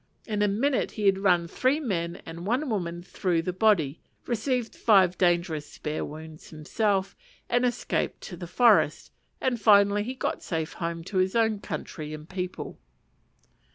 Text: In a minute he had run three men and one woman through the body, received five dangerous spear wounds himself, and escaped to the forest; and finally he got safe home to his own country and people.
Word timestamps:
In 0.25 0.41
a 0.41 0.47
minute 0.47 0.93
he 0.93 1.05
had 1.05 1.19
run 1.19 1.47
three 1.47 1.79
men 1.79 2.23
and 2.25 2.47
one 2.47 2.71
woman 2.71 3.03
through 3.03 3.43
the 3.43 3.53
body, 3.53 4.01
received 4.25 4.73
five 4.75 5.15
dangerous 5.15 5.67
spear 5.67 6.03
wounds 6.03 6.49
himself, 6.49 7.15
and 7.47 7.63
escaped 7.67 8.19
to 8.21 8.35
the 8.35 8.47
forest; 8.47 9.11
and 9.39 9.61
finally 9.61 10.01
he 10.01 10.15
got 10.15 10.41
safe 10.41 10.73
home 10.73 11.03
to 11.03 11.17
his 11.17 11.35
own 11.35 11.59
country 11.59 12.15
and 12.15 12.29
people. 12.29 12.79